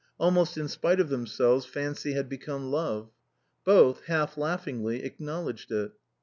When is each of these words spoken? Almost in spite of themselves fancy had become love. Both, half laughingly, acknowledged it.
Almost 0.17 0.57
in 0.57 0.67
spite 0.67 0.99
of 0.99 1.09
themselves 1.09 1.67
fancy 1.67 2.13
had 2.13 2.27
become 2.27 2.71
love. 2.71 3.11
Both, 3.63 4.05
half 4.05 4.35
laughingly, 4.35 5.03
acknowledged 5.03 5.71
it. 5.71 5.91